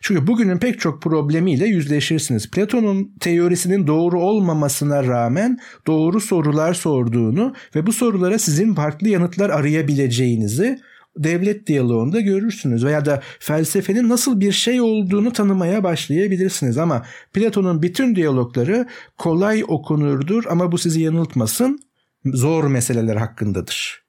[0.00, 2.50] Çünkü bugünün pek çok problemiyle yüzleşirsiniz.
[2.50, 10.78] Platon'un teorisinin doğru olmamasına rağmen doğru sorular sorduğunu ve bu sorulara sizin farklı yanıtlar arayabileceğinizi
[11.16, 18.16] devlet diyaloğunda görürsünüz veya da felsefenin nasıl bir şey olduğunu tanımaya başlayabilirsiniz ama Platon'un bütün
[18.16, 18.86] diyalogları
[19.18, 21.78] kolay okunurdur ama bu sizi yanıltmasın
[22.24, 24.04] zor meseleler hakkındadır.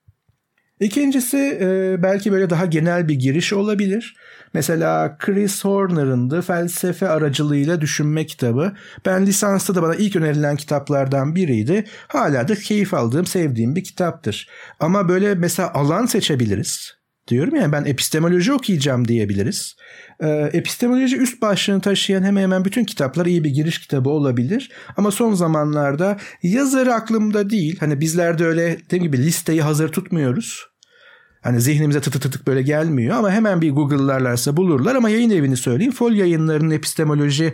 [0.79, 4.15] İkincisi e, belki böyle daha genel bir giriş olabilir.
[4.53, 8.73] Mesela Chris Horner'ın da felsefe aracılığıyla düşünme kitabı.
[9.05, 11.85] Ben lisansta da bana ilk önerilen kitaplardan biriydi.
[12.07, 14.49] Hala da keyif aldığım, sevdiğim bir kitaptır.
[14.79, 16.94] Ama böyle mesela alan seçebiliriz.
[17.27, 19.75] Diyorum yani ben epistemoloji okuyacağım diyebiliriz.
[20.19, 24.71] Ee, epistemoloji üst başlığını taşıyan hemen hemen bütün kitaplar iyi bir giriş kitabı olabilir.
[24.97, 27.77] Ama son zamanlarda yazarı aklımda değil.
[27.79, 30.74] Hani bizler de öyle dediğim gibi listeyi hazır tutmuyoruz.
[31.45, 35.57] Hani zihnimize tık tık tık böyle gelmiyor ama hemen bir Google'larlarsa bulurlar ama yayın evini
[35.57, 35.91] söyleyeyim.
[35.91, 37.53] Fol yayınlarının epistemoloji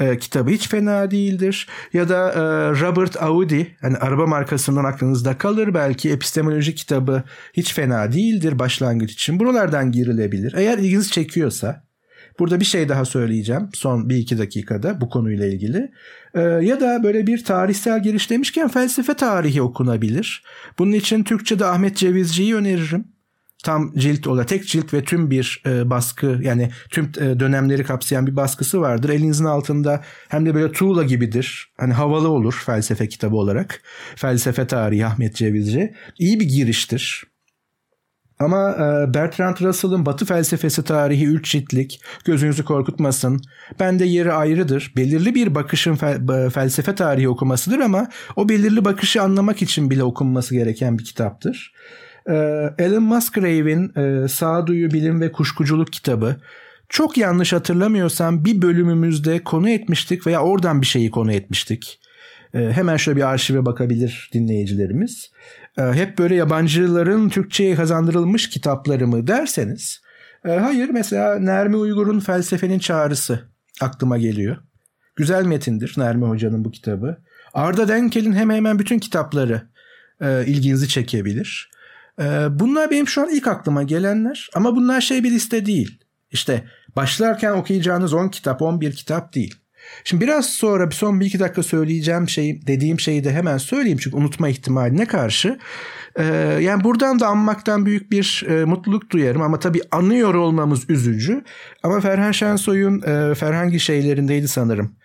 [0.00, 1.68] e, kitabı hiç fena değildir.
[1.92, 2.40] Ya da e,
[2.80, 7.22] Robert Audi hani araba markasından aklınızda kalır belki epistemoloji kitabı
[7.52, 9.40] hiç fena değildir başlangıç için.
[9.40, 10.54] Buralardan girilebilir.
[10.56, 11.86] Eğer ilginizi çekiyorsa
[12.38, 15.90] Burada bir şey daha söyleyeceğim son bir iki dakikada bu konuyla ilgili.
[16.34, 20.44] Ee, ya da böyle bir tarihsel giriş demişken felsefe tarihi okunabilir.
[20.78, 23.15] Bunun için Türkçe'de Ahmet Cevizci'yi öneririm
[23.64, 28.26] tam cilt olarak tek cilt ve tüm bir e, baskı yani tüm e, dönemleri kapsayan
[28.26, 29.08] bir baskısı vardır.
[29.08, 31.72] Elinizin altında hem de böyle tuğla gibidir.
[31.76, 33.82] Hani havalı olur felsefe kitabı olarak.
[34.16, 35.94] Felsefe tarihi Ahmet Cevizci.
[36.18, 37.24] İyi bir giriştir.
[38.38, 43.40] Ama e, Bertrand Russell'ın Batı felsefesi tarihi üç ciltlik gözünüzü korkutmasın.
[43.80, 44.92] Bende yeri ayrıdır.
[44.96, 50.54] Belirli bir bakışın fel, felsefe tarihi okumasıdır ama o belirli bakışı anlamak için bile okunması
[50.54, 51.72] gereken bir kitaptır.
[52.28, 52.32] Ee,
[52.80, 56.36] Alan Musgrave'in e, Sağduyu Bilim ve Kuşkuculuk kitabı.
[56.88, 62.00] Çok yanlış hatırlamıyorsam bir bölümümüzde konu etmiştik veya oradan bir şeyi konu etmiştik.
[62.54, 65.30] Ee, hemen şöyle bir arşive bakabilir dinleyicilerimiz.
[65.78, 70.00] Ee, hep böyle yabancıların Türkçe'ye kazandırılmış kitapları mı derseniz.
[70.44, 73.40] hayır mesela Nermi Uygur'un Felsefenin Çağrısı
[73.80, 74.56] aklıma geliyor.
[75.16, 77.16] Güzel metindir Nermi Hoca'nın bu kitabı.
[77.54, 79.62] Arda Denkel'in hemen hemen bütün kitapları
[80.20, 81.70] e, ilginizi çekebilir.
[82.20, 86.00] Ee, bunlar benim şu an ilk aklıma gelenler ama bunlar şey bir liste değil.
[86.30, 86.64] İşte
[86.96, 89.54] başlarken okuyacağınız 10 kitap 11 kitap değil.
[90.04, 93.98] Şimdi biraz sonra bir son bir iki dakika söyleyeceğim şeyi dediğim şeyi de hemen söyleyeyim
[94.02, 95.58] çünkü unutma ihtimaline karşı.
[96.16, 96.24] Ee,
[96.60, 101.44] yani buradan da anmaktan büyük bir e, mutluluk duyarım ama tabii anıyor olmamız üzücü.
[101.82, 104.96] Ama Ferhan Şensoy'un e, Ferhangi şeylerindeydi sanırım.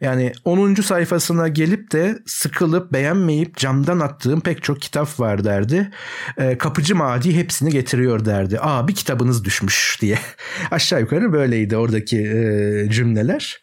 [0.00, 0.74] Yani 10.
[0.74, 5.90] sayfasına gelip de sıkılıp beğenmeyip camdan attığım pek çok kitap var derdi.
[6.38, 8.60] E, kapıcı Madi hepsini getiriyor derdi.
[8.60, 10.18] Aa bir kitabınız düşmüş diye.
[10.70, 13.62] Aşağı yukarı böyleydi oradaki e, cümleler.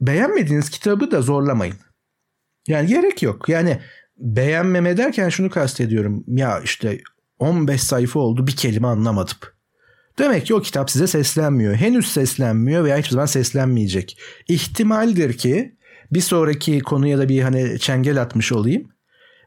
[0.00, 1.76] Beğenmediğiniz kitabı da zorlamayın.
[2.68, 3.48] Yani gerek yok.
[3.48, 3.80] Yani
[4.16, 6.24] beğenmeme derken şunu kastediyorum.
[6.26, 7.00] Ya işte
[7.38, 9.36] 15 sayfa oldu bir kelime anlamadım.
[10.18, 11.74] Demek ki o kitap size seslenmiyor.
[11.74, 14.18] Henüz seslenmiyor veya hiçbir zaman seslenmeyecek.
[14.48, 15.76] İhtimaldir ki
[16.12, 18.88] bir sonraki konuya da bir hani çengel atmış olayım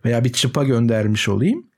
[0.05, 1.68] veya bir çıpa göndermiş olayım.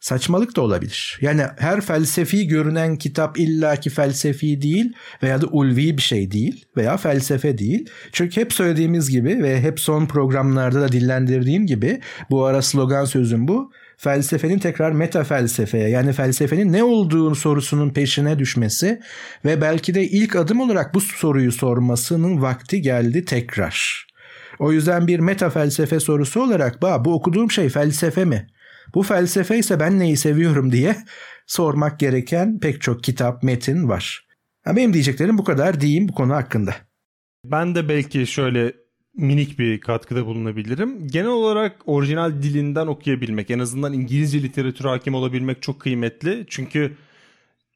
[0.00, 1.18] Saçmalık da olabilir.
[1.20, 6.96] Yani her felsefi görünen kitap illaki felsefi değil veya da ulvi bir şey değil veya
[6.96, 7.88] felsefe değil.
[8.12, 13.48] Çünkü hep söylediğimiz gibi ve hep son programlarda da dillendirdiğim gibi bu ara slogan sözüm
[13.48, 19.00] bu felsefenin tekrar meta felsefeye yani felsefenin ne olduğunu sorusunun peşine düşmesi
[19.44, 24.06] ve belki de ilk adım olarak bu soruyu sormasının vakti geldi tekrar.
[24.58, 28.46] O yüzden bir meta felsefe sorusu olarak ba bu okuduğum şey felsefe mi?
[28.94, 30.96] Bu felsefe ise ben neyi seviyorum diye
[31.46, 34.26] sormak gereken pek çok kitap, metin var.
[34.66, 36.74] benim diyeceklerim bu kadar diyeyim bu konu hakkında.
[37.44, 38.72] Ben de belki şöyle
[39.14, 41.08] minik bir katkıda bulunabilirim.
[41.08, 46.46] Genel olarak orijinal dilinden okuyabilmek, en azından İngilizce literatür hakim olabilmek çok kıymetli.
[46.48, 46.96] Çünkü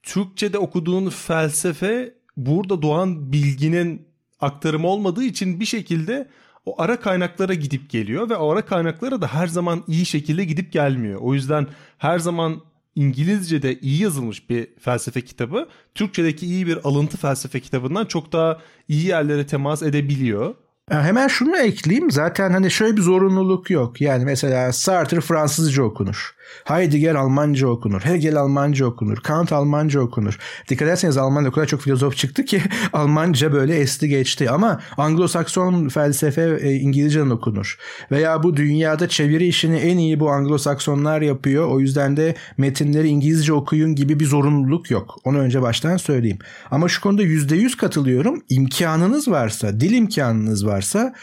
[0.03, 4.07] Türkçe'de okuduğun felsefe burada doğan bilginin
[4.41, 6.29] aktarımı olmadığı için bir şekilde
[6.67, 10.73] o ara kaynaklara gidip geliyor ve o ara kaynaklara da her zaman iyi şekilde gidip
[10.73, 11.21] gelmiyor.
[11.23, 11.67] O yüzden
[11.99, 12.61] her zaman
[12.95, 19.07] İngilizce'de iyi yazılmış bir felsefe kitabı Türkçedeki iyi bir alıntı felsefe kitabından çok daha iyi
[19.07, 20.55] yerlere temas edebiliyor.
[20.89, 22.11] Hemen şunu ekleyeyim.
[22.11, 24.01] Zaten hani şöyle bir zorunluluk yok.
[24.01, 26.35] Yani mesela Sartre Fransızca okunur.
[26.65, 28.01] Heidegger Almanca okunur.
[28.01, 29.17] Hegel Almanca okunur.
[29.17, 30.39] Kant Almanca okunur.
[30.69, 34.51] Dikkat ederseniz Almanya'da o kadar çok filozof çıktı ki Almanca böyle esti geçti.
[34.51, 37.79] Ama Anglo-Sakson felsefe e, İngilizceden okunur.
[38.11, 41.69] Veya bu dünyada çeviri işini en iyi bu Anglo-Saksonlar yapıyor.
[41.69, 45.17] O yüzden de metinleri İngilizce okuyun gibi bir zorunluluk yok.
[45.25, 46.39] Onu önce baştan söyleyeyim.
[46.71, 48.43] Ama şu konuda %100 katılıyorum.
[48.49, 51.15] İmkanınız varsa, dil imkanınız varsa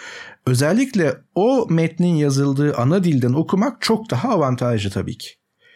[0.46, 5.30] özellikle o metnin yazıldığı ana dilden okumak çok daha avantajlı tabii ki.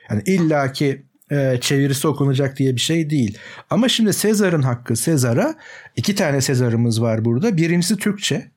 [0.09, 3.37] Yani illaki e, çevirisi okunacak diye bir şey değil.
[3.69, 5.55] Ama şimdi Sezar'ın hakkı Sezar'a
[5.95, 7.57] iki tane Sezar'ımız var burada.
[7.57, 8.55] Birincisi Türkçe.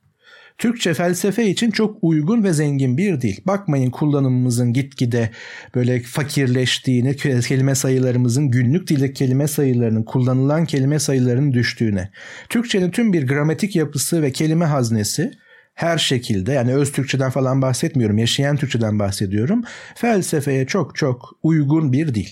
[0.58, 3.36] Türkçe felsefe için çok uygun ve zengin bir dil.
[3.46, 5.30] Bakmayın kullanımımızın gitgide
[5.74, 12.10] böyle fakirleştiğini, kelime sayılarımızın günlük dilde kelime sayılarının, kullanılan kelime sayılarının düştüğüne.
[12.48, 15.32] Türkçenin tüm bir gramatik yapısı ve kelime haznesi
[15.78, 19.64] her şekilde yani öz Türkçeden falan bahsetmiyorum, yaşayan Türkçeden bahsediyorum.
[19.94, 22.28] Felsefeye çok çok uygun bir dil.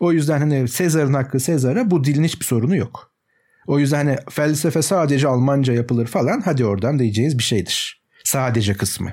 [0.00, 3.12] O yüzden hani Sezar'ın hakkı Sezar'a bu dilin hiçbir sorunu yok.
[3.66, 8.02] O yüzden hani felsefe sadece Almanca yapılır falan hadi oradan diyeceğiz bir şeydir.
[8.24, 9.12] Sadece kısmı.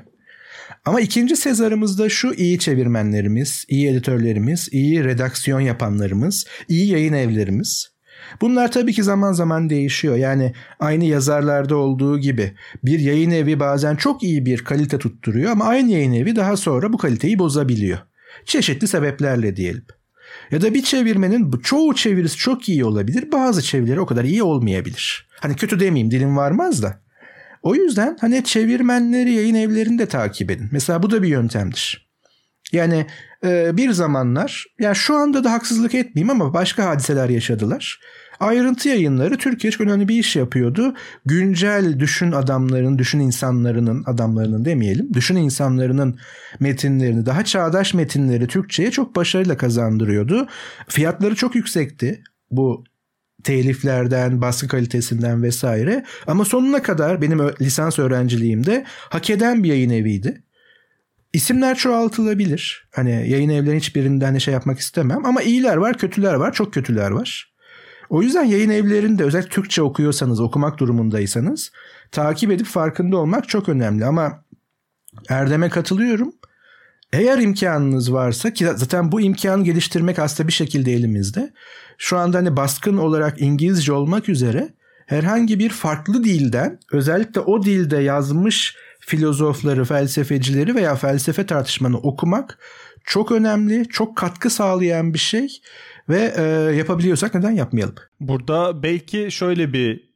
[0.86, 7.93] Ama ikinci Sezar'ımızda şu iyi çevirmenlerimiz, iyi editörlerimiz, iyi redaksiyon yapanlarımız, iyi yayın evlerimiz.
[8.42, 10.16] Bunlar tabii ki zaman zaman değişiyor.
[10.16, 15.66] Yani aynı yazarlarda olduğu gibi bir yayın evi bazen çok iyi bir kalite tutturuyor ama
[15.66, 17.98] aynı yayın evi daha sonra bu kaliteyi bozabiliyor.
[18.46, 19.86] Çeşitli sebeplerle diyelim.
[20.52, 23.32] Ya da bir çevirmenin çoğu çevirisi çok iyi olabilir.
[23.32, 25.28] Bazı çevirileri o kadar iyi olmayabilir.
[25.40, 27.04] Hani kötü demeyeyim dilim varmaz da.
[27.64, 30.70] O yüzden hani çevirmenleri yayın evlerini de takip edin.
[30.72, 32.13] Mesela bu da bir yöntemdir.
[32.74, 33.06] Yani
[33.44, 38.00] e, bir zamanlar ya şu anda da haksızlık etmeyeyim ama başka hadiseler yaşadılar.
[38.40, 40.96] Ayrıntı yayınları Türkiye çok önemli bir iş yapıyordu.
[41.26, 46.20] Güncel düşün adamların, düşün insanlarının, adamlarının demeyelim, düşün insanlarının
[46.60, 50.48] metinlerini, daha çağdaş metinleri Türkçe'ye çok başarıyla kazandırıyordu.
[50.88, 52.84] Fiyatları çok yüksekti bu
[53.44, 56.06] teliflerden, baskı kalitesinden vesaire.
[56.28, 60.44] Ama sonuna kadar benim lisans öğrenciliğimde hak eden bir yayın eviydi.
[61.34, 62.88] İsimler çoğaltılabilir.
[62.92, 65.26] Hani yayın evlerinin hiçbirinden hani şey yapmak istemem.
[65.26, 67.54] Ama iyiler var, kötüler var, çok kötüler var.
[68.10, 71.72] O yüzden yayın evlerinde özellikle Türkçe okuyorsanız, okumak durumundaysanız
[72.12, 74.06] takip edip farkında olmak çok önemli.
[74.06, 74.44] Ama
[75.30, 76.34] Erdem'e katılıyorum.
[77.14, 81.54] Eğer imkanınız varsa ki zaten bu imkanı geliştirmek aslında bir şekilde elimizde.
[81.98, 84.70] Şu anda hani baskın olarak İngilizce olmak üzere
[85.06, 92.60] herhangi bir farklı dilden özellikle o dilde yazmış filozofları, felsefecileri veya felsefe tartışmanı okumak
[93.04, 95.62] çok önemli, çok katkı sağlayan bir şey
[96.10, 96.42] ve e,
[96.76, 97.96] yapabiliyorsak neden yapmayalım?
[98.20, 100.14] Burada belki şöyle bir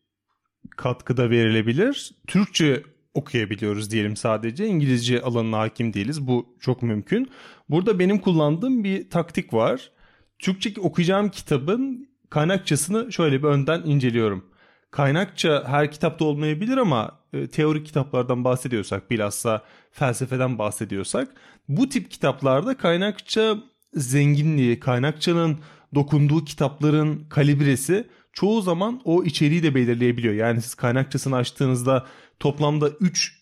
[0.78, 2.12] katkıda verilebilir.
[2.28, 4.66] Türkçe okuyabiliyoruz diyelim sadece.
[4.68, 6.28] İngilizce alanına hakim değiliz.
[6.28, 7.32] Bu çok mümkün.
[7.70, 9.92] Burada benim kullandığım bir taktik var.
[10.40, 14.46] Türkçe okuyacağım kitabın kaynakçasını şöyle bir önden inceliyorum.
[14.92, 21.36] Kaynakça her kitapta olmayabilir ama e, teorik kitaplardan bahsediyorsak bilhassa felsefeden bahsediyorsak
[21.68, 23.58] bu tip kitaplarda kaynakça
[23.94, 25.60] zenginliği, kaynakçanın
[25.96, 30.34] dokunduğu kitapların kalibresi çoğu zaman o içeriği de belirleyebiliyor.
[30.34, 32.06] Yani siz kaynakçasını açtığınızda
[32.40, 33.38] toplamda 3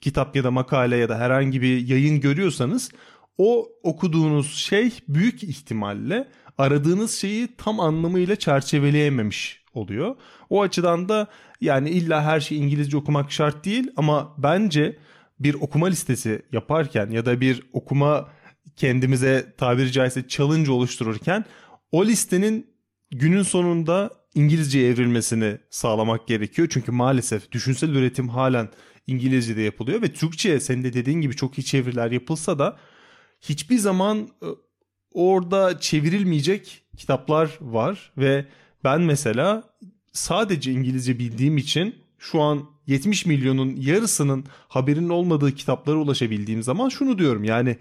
[0.00, 2.90] kitap ya da makale ya da herhangi bir yayın görüyorsanız
[3.38, 10.16] o okuduğunuz şey büyük ihtimalle aradığınız şeyi tam anlamıyla çerçeveleyememiş oluyor.
[10.50, 11.26] O açıdan da
[11.60, 14.98] yani illa her şey İngilizce okumak şart değil ama bence
[15.40, 18.28] bir okuma listesi yaparken ya da bir okuma
[18.76, 21.44] kendimize tabiri caizse challenge oluştururken
[21.92, 22.66] o listenin
[23.10, 26.68] günün sonunda İngilizceye evrilmesini sağlamak gerekiyor.
[26.70, 28.68] Çünkü maalesef düşünsel üretim halen
[29.06, 32.76] İngilizce'de yapılıyor ve Türkçe'ye senin de dediğin gibi çok iyi çeviriler yapılsa da
[33.40, 34.46] hiçbir zaman e,
[35.12, 38.46] orada çevrilmeyecek kitaplar var ve
[38.84, 39.62] ben mesela
[40.12, 47.18] sadece İngilizce bildiğim için şu an 70 milyonun yarısının haberinin olmadığı kitaplara ulaşabildiğim zaman şunu
[47.18, 47.76] diyorum yani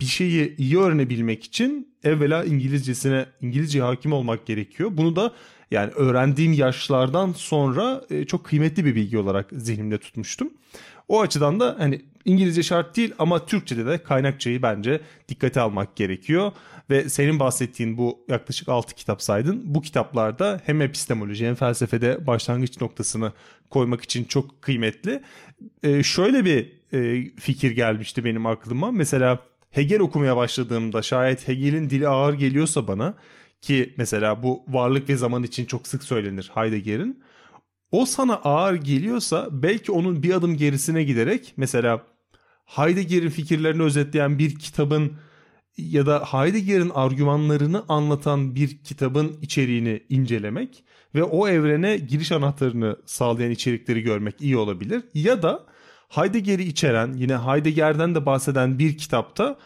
[0.00, 4.90] bir şeyi iyi öğrenebilmek için evvela İngilizcesine İngilizce hakim olmak gerekiyor.
[4.92, 5.32] Bunu da
[5.70, 10.50] yani öğrendiğim yaşlardan sonra e, çok kıymetli bir bilgi olarak zihnimde tutmuştum.
[11.10, 16.52] O açıdan da hani İngilizce şart değil ama Türkçe'de de kaynakçayı bence dikkate almak gerekiyor.
[16.90, 19.62] Ve senin bahsettiğin bu yaklaşık 6 kitap saydın.
[19.64, 23.32] Bu kitaplarda hem epistemoloji hem felsefede başlangıç noktasını
[23.70, 25.22] koymak için çok kıymetli.
[25.82, 28.92] Ee, şöyle bir e, fikir gelmişti benim aklıma.
[28.92, 29.38] Mesela
[29.70, 33.14] Hegel okumaya başladığımda şayet Hegel'in dili ağır geliyorsa bana
[33.60, 37.22] ki mesela bu varlık ve zaman için çok sık söylenir Heidegger'in.
[37.92, 42.02] O sana ağır geliyorsa belki onun bir adım gerisine giderek mesela
[42.66, 45.12] Heidegger'in fikirlerini özetleyen bir kitabın
[45.78, 53.50] ya da Heidegger'in argümanlarını anlatan bir kitabın içeriğini incelemek ve o evrene giriş anahtarını sağlayan
[53.50, 55.02] içerikleri görmek iyi olabilir.
[55.14, 55.66] Ya da
[56.08, 59.58] Heidegger'i içeren yine Heidegger'den de bahseden bir kitapta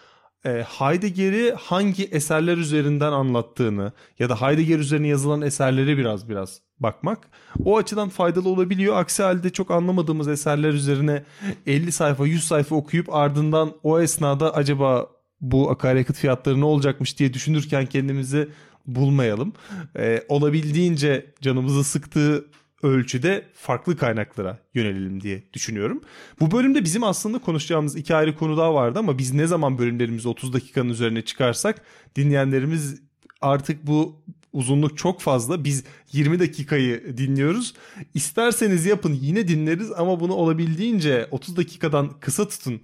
[0.44, 7.28] e, Heidegger'i hangi eserler üzerinden anlattığını ya da Heidegger üzerine yazılan eserleri biraz biraz bakmak
[7.64, 8.96] o açıdan faydalı olabiliyor.
[8.96, 11.24] Aksi halde çok anlamadığımız eserler üzerine
[11.66, 15.06] 50 sayfa 100 sayfa okuyup ardından o esnada acaba
[15.40, 18.48] bu akaryakıt fiyatları ne olacakmış diye düşünürken kendimizi
[18.86, 19.52] bulmayalım.
[19.96, 22.44] Ee, olabildiğince canımızı sıktığı
[22.84, 26.00] ölçüde farklı kaynaklara yönelelim diye düşünüyorum.
[26.40, 30.28] Bu bölümde bizim aslında konuşacağımız iki ayrı konu daha vardı ama biz ne zaman bölümlerimizi
[30.28, 31.82] 30 dakikanın üzerine çıkarsak
[32.16, 33.00] dinleyenlerimiz
[33.40, 35.64] artık bu uzunluk çok fazla.
[35.64, 37.74] Biz 20 dakikayı dinliyoruz.
[38.14, 42.80] İsterseniz yapın yine dinleriz ama bunu olabildiğince 30 dakikadan kısa tutun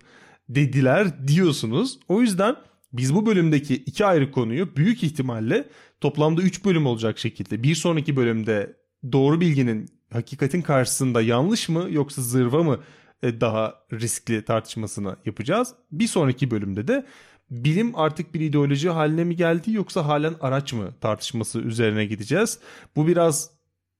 [0.48, 1.98] dediler diyorsunuz.
[2.08, 2.56] O yüzden
[2.92, 5.68] biz bu bölümdeki iki ayrı konuyu büyük ihtimalle
[6.00, 8.79] toplamda 3 bölüm olacak şekilde bir sonraki bölümde
[9.12, 12.80] doğru bilginin hakikatin karşısında yanlış mı yoksa zırva mı
[13.22, 15.74] e, daha riskli tartışmasını yapacağız.
[15.92, 17.06] Bir sonraki bölümde de
[17.50, 22.58] bilim artık bir ideoloji haline mi geldi yoksa halen araç mı tartışması üzerine gideceğiz.
[22.96, 23.50] Bu biraz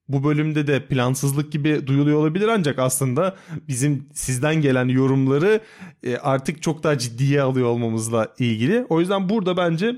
[0.07, 3.35] bu bölümde de plansızlık gibi duyuluyor olabilir ancak aslında
[3.67, 5.61] bizim sizden gelen yorumları
[6.03, 8.85] e, artık çok daha ciddiye alıyor olmamızla ilgili.
[8.89, 9.95] O yüzden burada bence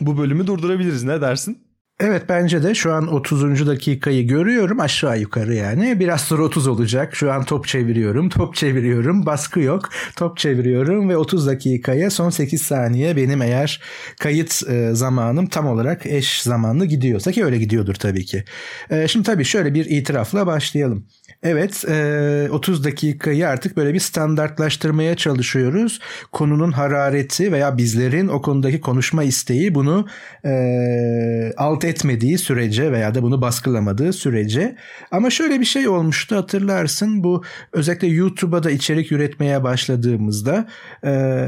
[0.00, 1.04] bu bölümü durdurabiliriz.
[1.04, 1.61] Ne dersin?
[2.00, 3.66] Evet bence de şu an 30.
[3.66, 6.00] dakikayı görüyorum aşağı yukarı yani.
[6.00, 7.14] Biraz sonra 30 olacak.
[7.14, 9.88] Şu an top çeviriyorum, top çeviriyorum, baskı yok.
[10.16, 13.80] Top çeviriyorum ve 30 dakikaya son 8 saniye benim eğer
[14.20, 18.44] kayıt e, zamanım tam olarak eş zamanlı gidiyorsa ki öyle gidiyordur tabii ki.
[18.90, 21.06] E, şimdi tabii şöyle bir itirafla başlayalım.
[21.42, 21.84] Evet
[22.50, 26.00] 30 e, dakikayı artık böyle bir standartlaştırmaya çalışıyoruz.
[26.32, 30.06] Konunun harareti veya bizlerin o konudaki konuşma isteği bunu
[31.56, 34.76] alt etmediği sürece veya da bunu baskılamadığı sürece.
[35.10, 37.42] Ama şöyle bir şey olmuştu hatırlarsın bu
[37.72, 40.68] özellikle YouTube'a da içerik üretmeye başladığımızda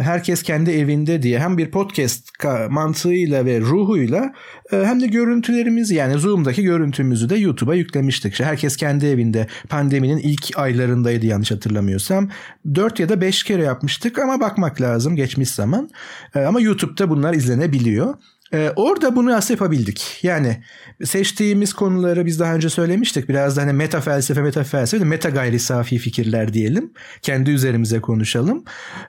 [0.01, 2.29] herkes kendi evinde diye hem bir podcast
[2.71, 4.35] mantığıyla ve ruhuyla
[4.71, 8.33] hem de görüntülerimizi yani Zoom'daki görüntümüzü de YouTube'a yüklemiştik.
[8.33, 12.29] İşte herkes kendi evinde pandeminin ilk aylarındaydı yanlış hatırlamıyorsam.
[12.75, 15.91] 4 ya da 5 kere yapmıştık ama bakmak lazım geçmiş zaman.
[16.35, 18.15] Ama YouTube'da bunlar izlenebiliyor.
[18.55, 20.21] Ee, orada bunu nasıl yapabildik?
[20.23, 20.63] Yani
[21.05, 23.29] seçtiğimiz konuları biz daha önce söylemiştik.
[23.29, 26.93] Biraz da hani meta felsefe, meta felsefe, meta gayri safi fikirler diyelim.
[27.23, 28.65] Kendi üzerimize konuşalım.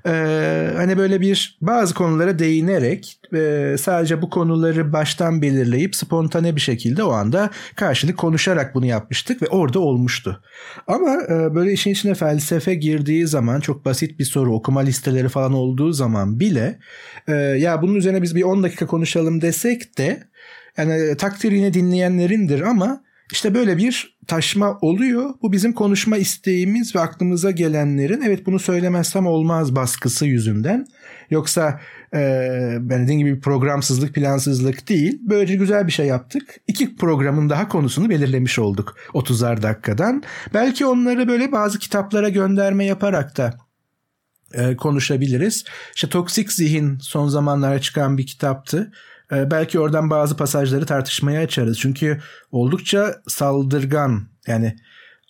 [0.05, 6.61] Ee, hani böyle bir bazı konulara değinerek e, sadece bu konuları baştan belirleyip spontane bir
[6.61, 10.43] şekilde o anda karşılık konuşarak bunu yapmıştık ve orada olmuştu.
[10.88, 15.53] Ama e, böyle işin içine felsefe girdiği zaman çok basit bir soru, okuma listeleri falan
[15.53, 16.79] olduğu zaman bile
[17.27, 20.23] e, ya bunun üzerine biz bir 10 dakika konuşalım desek de
[20.77, 25.33] yani takdir yine dinleyenlerindir ama işte böyle bir taşma oluyor.
[25.41, 30.85] Bu bizim konuşma isteğimiz ve aklımıza gelenlerin evet bunu söylemezsem olmaz baskısı yüzünden.
[31.29, 31.79] Yoksa
[32.13, 32.19] e,
[32.79, 35.19] ben dediğim gibi programsızlık, plansızlık değil.
[35.21, 36.55] Böylece güzel bir şey yaptık.
[36.67, 40.23] İki programın daha konusunu belirlemiş olduk 30'ar dakikadan.
[40.53, 43.53] Belki onları böyle bazı kitaplara gönderme yaparak da
[44.53, 45.65] e, konuşabiliriz.
[45.95, 48.91] İşte Toksik Zihin son zamanlarda çıkan bir kitaptı.
[49.31, 51.79] E, belki oradan bazı pasajları tartışmaya açarız.
[51.79, 52.19] Çünkü
[52.51, 54.75] oldukça saldırgan yani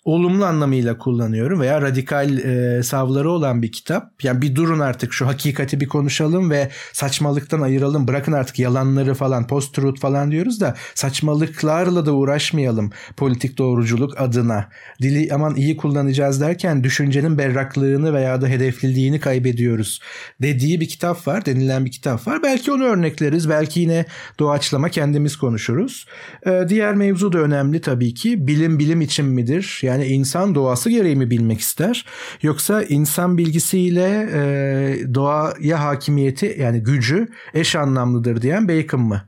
[0.06, 4.24] olumlu anlamıyla kullanıyorum veya radikal e, savları olan bir kitap.
[4.24, 8.08] Yani bir durun artık şu hakikati bir konuşalım ve saçmalıktan ayıralım.
[8.08, 14.68] Bırakın artık yalanları falan post-truth falan diyoruz da saçmalıklarla da uğraşmayalım politik doğruculuk adına.
[15.02, 20.00] Dili aman iyi kullanacağız derken düşüncenin berraklığını veya da hedefliliğini kaybediyoruz
[20.42, 21.46] dediği bir kitap var.
[21.46, 22.42] Denilen bir kitap var.
[22.42, 23.48] Belki onu örnekleriz.
[23.48, 24.04] Belki yine
[24.38, 26.06] doğaçlama kendimiz konuşuruz.
[26.46, 28.46] E, diğer mevzu da önemli tabii ki.
[28.46, 29.80] Bilim bilim için midir?
[29.82, 32.06] Yani yani insan doğası gereği mi bilmek ister?
[32.42, 39.22] Yoksa insan bilgisiyle e, doğaya hakimiyeti yani gücü eş anlamlıdır diyen Bacon mı?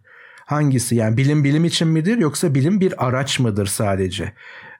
[0.46, 0.96] Hangisi?
[0.96, 4.32] Yani bilim bilim için midir yoksa bilim bir araç mıdır sadece?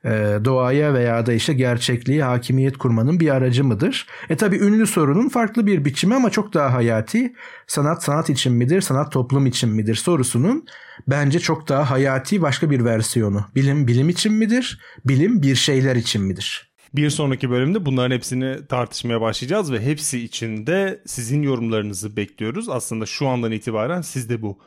[0.04, 4.06] E, doğaya veya da işte gerçekliği hakimiyet kurmanın bir aracı mıdır?
[4.30, 7.34] E tabi ünlü sorunun farklı bir biçimi ama çok daha hayati.
[7.66, 10.66] Sanat sanat için midir, sanat toplum için midir sorusunun
[11.08, 13.44] bence çok daha hayati başka bir versiyonu.
[13.54, 16.68] Bilim bilim için midir, bilim bir şeyler için midir?
[16.94, 22.68] Bir sonraki bölümde bunların hepsini tartışmaya başlayacağız ve hepsi için de sizin yorumlarınızı bekliyoruz.
[22.68, 24.58] Aslında şu andan itibaren siz de bu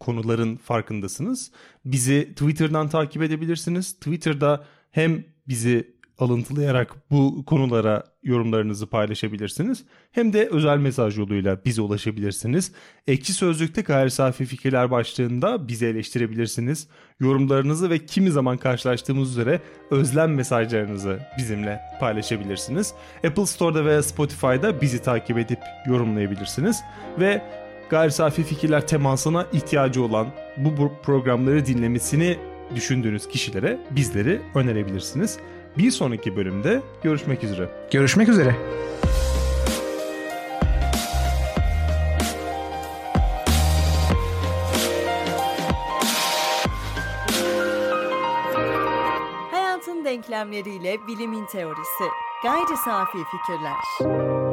[0.00, 1.50] konuların farkındasınız.
[1.84, 3.92] Bizi Twitter'dan takip edebilirsiniz.
[3.92, 4.64] Twitter'da
[4.96, 9.84] hem bizi alıntılayarak bu konulara yorumlarınızı paylaşabilirsiniz.
[10.12, 12.72] Hem de özel mesaj yoluyla bize ulaşabilirsiniz.
[13.06, 16.88] Ekşi Sözlük'te gayri safi fikirler başlığında bizi eleştirebilirsiniz.
[17.20, 22.94] Yorumlarınızı ve kimi zaman karşılaştığımız üzere özlem mesajlarınızı bizimle paylaşabilirsiniz.
[23.26, 26.82] Apple Store'da veya Spotify'da bizi takip edip yorumlayabilirsiniz.
[27.20, 27.42] Ve
[27.90, 32.38] gayri safi fikirler temasına ihtiyacı olan bu programları dinlemesini
[32.74, 35.38] düşündüğünüz kişilere bizleri önerebilirsiniz.
[35.78, 37.68] Bir sonraki bölümde görüşmek üzere.
[37.90, 38.56] Görüşmek üzere.
[50.16, 52.04] denklemleriyle bilimin teorisi.
[52.42, 54.45] Gayri safi fikirler.